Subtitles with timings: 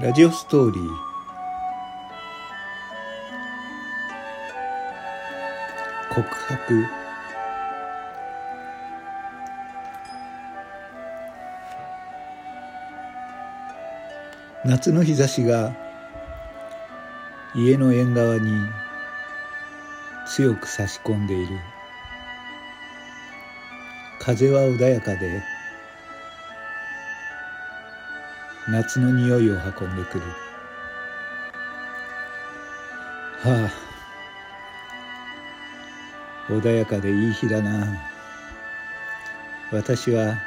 [0.00, 0.88] ラジオストーリー。
[6.14, 6.86] 告白。
[14.64, 15.76] 夏の日差しが
[17.54, 18.50] 家の縁側に
[20.26, 21.58] 強く差し込んでいる。
[24.18, 25.59] 風は穏やかで。
[28.70, 30.24] 夏の匂いを運んでくる。
[33.42, 33.72] はあ。
[36.52, 37.88] 穏やかでいい日だな。
[39.72, 40.38] 私は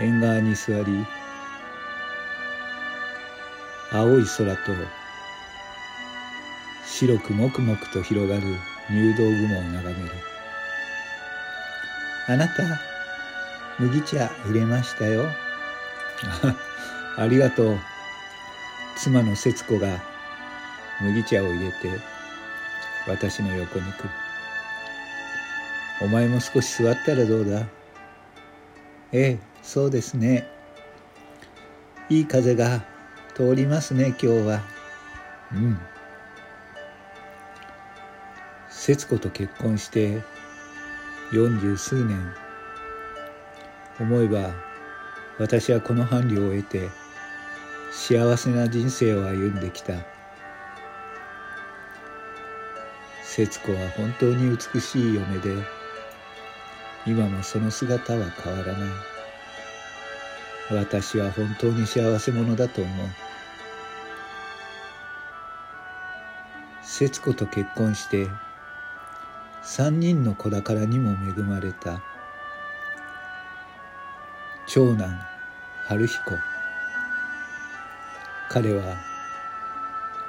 [0.00, 1.06] 縁側に座り
[3.92, 4.72] 青い空と
[6.86, 8.42] 白くもくもくと広がる
[8.90, 10.10] 入道雲を眺める。
[12.28, 12.80] あなた
[13.78, 15.26] 麦茶入れましたよ。
[17.16, 17.78] ありがとう。
[18.96, 20.02] 妻の節子が
[21.02, 21.90] 麦茶を入れて
[23.06, 24.10] 私の横に来る。
[26.02, 27.66] お前も少し座ったらどうだ？
[29.12, 30.46] ええそうですね。
[32.08, 32.84] いい風が
[33.34, 34.62] 通りますね今日は。
[35.52, 35.78] うん。
[38.68, 40.22] 節子と結婚して
[41.32, 42.32] 四十数年。
[43.98, 44.54] 思えば
[45.38, 46.88] 私はこの伴侶を得て
[47.90, 49.94] 幸せな人生を歩んできた。
[53.22, 55.54] 節子は本当に美しい嫁で
[57.06, 58.90] 今もその姿は変わらない。
[60.70, 63.08] 私は本当に幸せ者だと思う。
[66.82, 68.26] 節子と結婚して
[69.62, 72.02] 三人の子宝にも恵まれた。
[74.66, 75.20] 長男
[75.86, 76.55] 春彦。
[78.48, 78.96] 彼は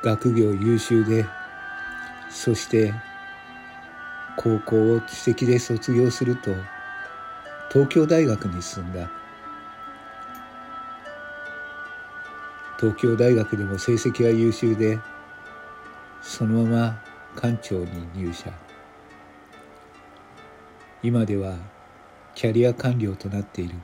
[0.03, 1.25] 学業優秀で
[2.29, 2.93] そして
[4.35, 6.51] 高校を知的で卒業すると
[7.71, 9.09] 東京大学に進んだ。
[12.79, 14.99] 東京大学でも成績は優秀で
[16.21, 17.03] そのまま
[17.35, 18.51] 館長に入社。
[21.01, 21.55] 今では
[22.35, 23.75] キャリア官僚となっている。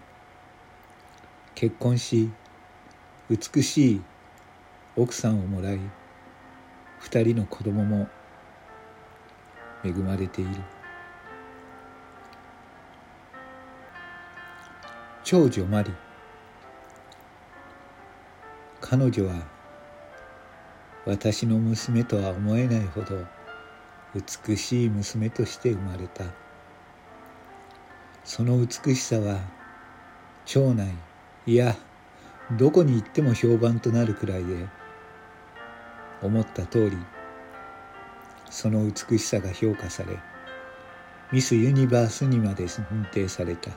[1.55, 2.29] 結婚し
[3.29, 4.01] 美しい
[4.95, 5.79] 奥さんをもらい
[6.99, 8.07] 二人の子供も
[9.83, 10.51] 恵まれている。
[15.23, 15.91] 長女マリ
[18.81, 19.33] 彼女は
[21.07, 23.25] 私の娘とは思えないほど
[24.13, 26.25] 美しい娘として生まれた。
[28.23, 29.39] その美しさは
[30.45, 30.93] 町内
[31.47, 31.75] いや
[32.51, 34.82] どこに行っても評判となるくらいで
[36.23, 36.97] 思った通り
[38.49, 40.19] その美しさが評価され
[41.33, 43.71] ミス・ユニバースにまで認定された。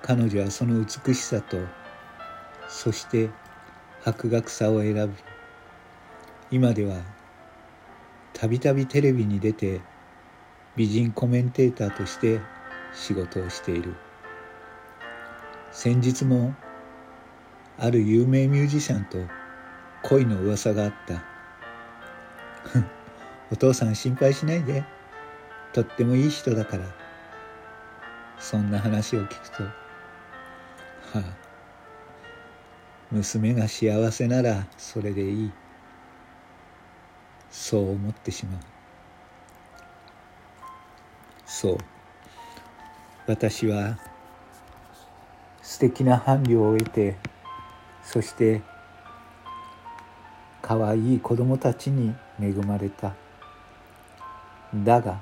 [0.00, 1.58] 彼女はその美しさと
[2.68, 3.30] そして
[4.02, 5.12] 博学さを選ぶ。
[6.52, 7.00] 今では
[8.32, 9.80] たびたびテレビに出て
[10.76, 12.40] 美人コメンテーターとして
[12.94, 13.96] 仕事をしている。
[15.72, 16.54] 先日も
[17.82, 19.16] ある有名ミュージシャンと
[20.02, 21.22] 恋の噂があった。
[23.50, 24.84] お父さん心配しないで。
[25.72, 26.84] とってもいい人だから。
[28.38, 29.62] そんな話を聞くと。
[29.64, 29.70] は
[31.16, 31.22] あ。
[33.10, 35.52] 娘が幸せならそれでいい。
[37.50, 38.60] そう思ってしまう。
[41.46, 41.78] そう。
[43.26, 43.98] 私は
[45.62, 47.16] 素敵な伴侶を得て
[48.12, 48.60] そして
[50.60, 53.14] 可愛い子供たちに恵まれた。
[54.74, 55.20] だが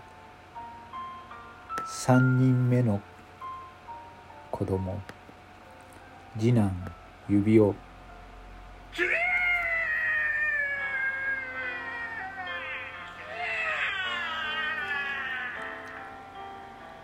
[1.87, 3.03] 三人目の
[4.51, 4.99] 子供
[6.39, 6.73] 次男
[7.29, 7.75] 指輪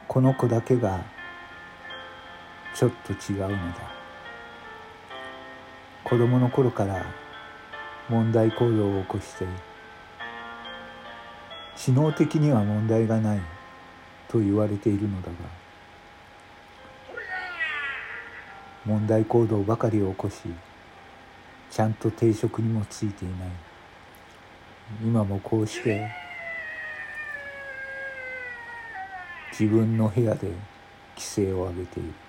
[0.09, 1.05] この子だけが
[2.75, 3.94] ちょっと違うのだ。
[6.05, 7.05] 子供の頃から
[8.09, 9.47] 問題行動を起こして
[11.77, 13.41] 知能的には問題がない
[14.29, 15.35] と言われているのだが
[18.85, 20.43] 問題行動ばかりを起こし
[21.71, 23.49] ちゃんと定職にもついていない。
[25.03, 26.09] 今もこうして
[29.51, 30.49] 自分の部屋で
[31.17, 32.24] 規制を上げている。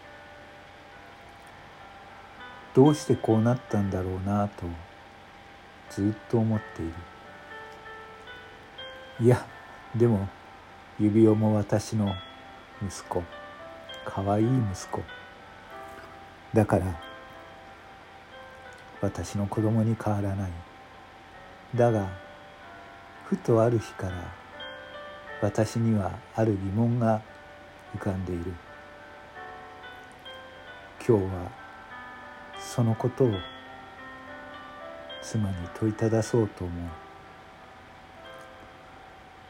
[2.75, 4.65] どうしてこうなったんだろうなと
[5.89, 6.93] ずっと思っている。
[9.21, 9.47] いや
[9.95, 10.27] でも
[10.99, 12.13] 指輪も私の
[12.85, 13.23] 息子。
[14.03, 15.01] かわいい息子。
[16.53, 17.01] だから
[19.01, 20.51] 私の子供に変わらない。
[21.75, 22.09] だが
[23.23, 24.35] ふとある日から
[25.41, 27.21] 私にはある疑問が
[27.95, 28.53] 浮かんでいる。
[31.07, 31.64] 今日は
[32.65, 33.31] そのことを
[35.21, 36.73] 妻に問いただそうと思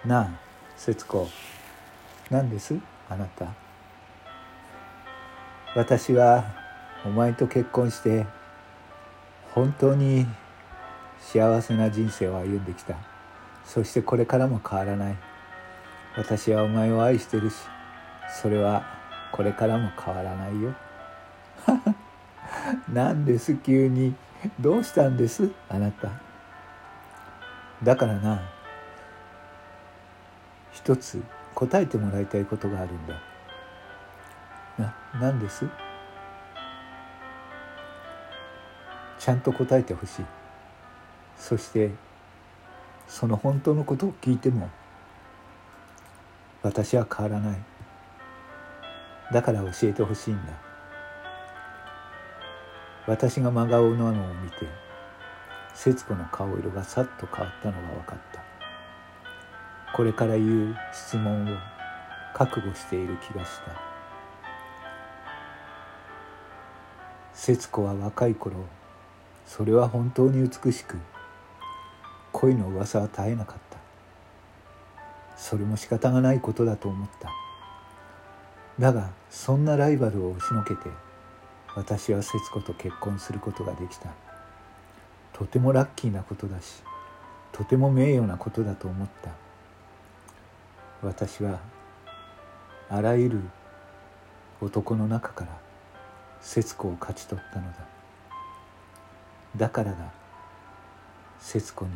[0.03, 0.07] う。
[0.07, 0.29] なあ
[0.75, 1.27] 節子。
[2.29, 2.77] 何です？
[3.09, 3.47] あなた。
[5.75, 6.43] 私は
[7.03, 8.27] お前と結婚して
[9.53, 10.27] 本当に
[11.19, 12.95] 幸せな人生を歩んできた。
[13.63, 15.17] そしてこれからも変わらない。
[16.15, 17.55] 私はお前を愛してるし
[18.41, 18.85] それは
[19.31, 20.75] これからも変わらないよ。
[22.91, 24.15] 何です急に。
[24.59, 25.51] どうしたんです？
[25.69, 26.11] あなた。
[27.83, 28.41] だからな
[30.71, 31.23] 一つ
[31.53, 33.15] 答えてもらいたいことがあるんだ。
[34.77, 35.65] な何です？
[39.17, 40.25] ちゃんと答えてほしい。
[41.37, 41.91] そして
[43.07, 44.69] その本当のことを聞いても
[46.61, 47.59] 私は変わらない。
[49.33, 50.53] だから教えてほしいんだ。
[53.07, 54.67] 私が真顔なのを見て
[55.75, 58.43] 節子の顔色がさっと変わったのが分かった。
[59.95, 61.57] これから言う質問を
[62.33, 63.79] 覚悟している気がした。
[67.33, 68.55] 節子は若い頃
[69.45, 70.97] それは本当に美しく
[72.31, 73.77] 恋の噂は絶えなかった。
[75.37, 77.31] それも仕方がないことだと思った。
[78.79, 80.89] だがそんなライバルを押しのけて
[81.75, 84.09] 私は節子と結婚することができた。
[85.33, 86.81] とてもラッキーなことだし
[87.51, 89.31] とても名誉なことだと思った。
[91.01, 91.59] 私は
[92.89, 93.41] あらゆる
[94.61, 95.57] 男の中から
[96.39, 97.77] 節子を勝ち取ったのだ。
[99.57, 100.13] だからだ。
[101.39, 101.91] 節子に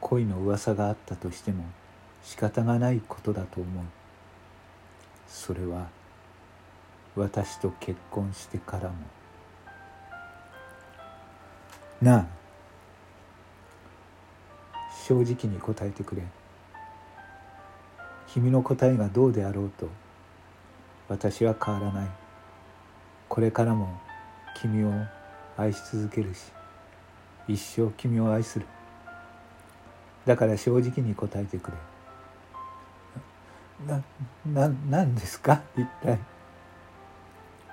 [0.00, 1.64] 恋の噂があったとしても
[2.22, 3.84] 仕方がないことだと思う。
[5.26, 5.88] それは
[7.18, 8.94] 私と結婚してからも。
[12.00, 12.26] なあ。
[15.06, 16.22] 正直に答えてくれ。
[18.28, 19.88] 君の答えがどうであろうと
[21.08, 22.08] 私は変わらない。
[23.28, 23.98] これからも
[24.60, 24.92] 君を
[25.56, 26.52] 愛し続けるし
[27.48, 28.66] 一生君を愛する。
[30.26, 31.76] だから正直に答えてくれ。
[33.86, 34.02] な、
[34.68, 35.62] な、何ですか？
[35.76, 36.18] 一体。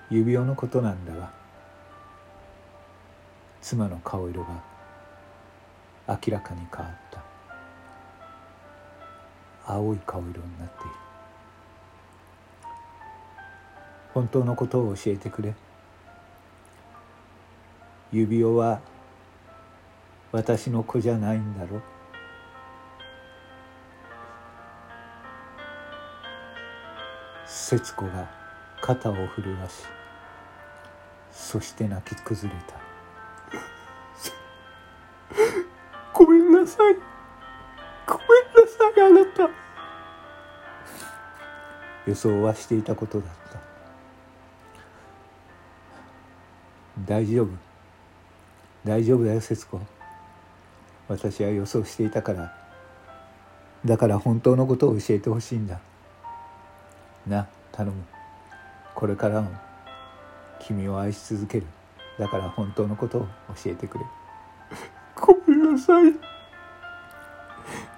[0.09, 1.31] 指輪のことなんだが
[3.61, 4.61] 妻の顔色が
[6.07, 7.23] 明らかに変わった。
[9.65, 10.91] 青い顔色になっている。
[14.13, 15.55] 本当のことを教えてくれ。
[18.11, 18.79] 指輪は
[20.31, 21.81] 私の子じゃないんだろ。
[27.47, 28.44] 節子が
[28.85, 29.83] 肩を震わし
[31.31, 32.75] そして泣き崩れた。
[36.13, 36.93] ごめんなさい。
[38.05, 39.49] ごめんなさいあなた。
[42.05, 43.59] 予想はしていたことだった。
[47.05, 47.49] 大丈夫。
[48.85, 49.81] 大丈夫だよ節子。
[51.07, 52.55] 私は予想していたから。
[53.83, 55.79] だから本当のことを教えてほしいんだ。
[57.25, 58.14] な頼む
[58.95, 59.51] これからも
[60.59, 61.67] 君を愛し続ける。
[62.17, 63.27] だから本当のことを
[63.63, 64.05] 教えてくれ。
[65.15, 66.13] ごめんなさい。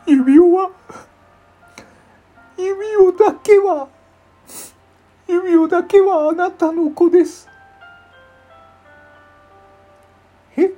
[0.08, 0.64] 指輪。
[0.64, 0.72] は
[2.58, 3.88] 指輪だけは
[5.28, 7.48] 指輪だけはあなたの子です。
[10.58, 10.72] え？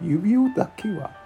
[0.00, 1.25] 指輪だけは？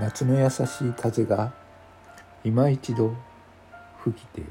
[0.00, 1.52] 夏の優しい風が
[2.42, 3.14] 今一度
[3.98, 4.42] 吹きて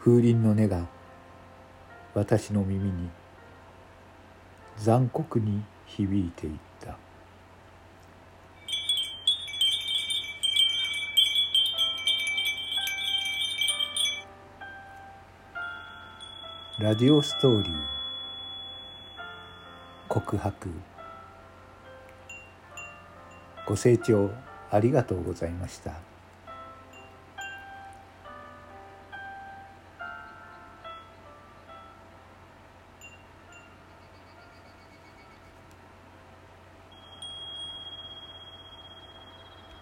[0.00, 0.88] 風鈴の音が
[2.12, 3.08] 私の耳に
[4.78, 6.98] 残酷に響いていった。
[16.80, 17.72] ラジオストーリー
[20.08, 20.68] 告白。
[23.68, 24.30] ご清聴
[24.70, 26.07] ありがとうございました。